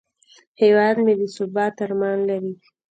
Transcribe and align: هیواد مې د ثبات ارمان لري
هیواد 0.61 0.95
مې 1.03 1.13
د 1.19 1.21
ثبات 1.35 1.75
ارمان 1.85 2.19
لري 2.29 2.53